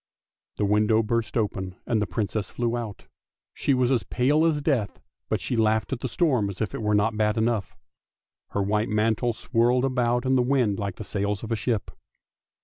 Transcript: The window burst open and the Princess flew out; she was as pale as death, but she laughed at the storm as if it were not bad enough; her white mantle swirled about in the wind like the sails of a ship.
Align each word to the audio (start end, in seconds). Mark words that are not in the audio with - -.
The 0.55 0.65
window 0.65 1.03
burst 1.03 1.37
open 1.37 1.75
and 1.85 2.01
the 2.01 2.07
Princess 2.07 2.49
flew 2.49 2.75
out; 2.75 3.05
she 3.53 3.75
was 3.75 3.91
as 3.91 4.01
pale 4.01 4.45
as 4.47 4.59
death, 4.59 4.99
but 5.29 5.39
she 5.39 5.55
laughed 5.55 5.93
at 5.93 5.99
the 5.99 6.09
storm 6.09 6.49
as 6.49 6.59
if 6.59 6.73
it 6.73 6.81
were 6.81 6.95
not 6.95 7.15
bad 7.17 7.37
enough; 7.37 7.75
her 8.49 8.63
white 8.63 8.89
mantle 8.89 9.33
swirled 9.33 9.85
about 9.85 10.25
in 10.25 10.35
the 10.35 10.41
wind 10.41 10.79
like 10.79 10.95
the 10.95 11.03
sails 11.03 11.43
of 11.43 11.51
a 11.51 11.55
ship. 11.55 11.91